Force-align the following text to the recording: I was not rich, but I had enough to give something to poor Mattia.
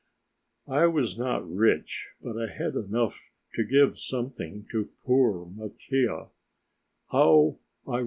I 0.67 0.87
was 0.87 1.15
not 1.15 1.47
rich, 1.47 2.07
but 2.23 2.35
I 2.35 2.51
had 2.51 2.73
enough 2.73 3.21
to 3.53 3.63
give 3.63 3.99
something 3.99 4.65
to 4.71 4.89
poor 5.05 5.45
Mattia. 5.45 6.29